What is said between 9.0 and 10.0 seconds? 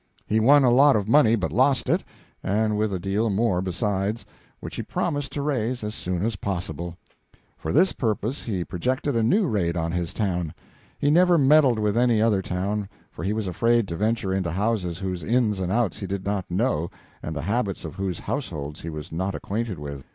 a new raid on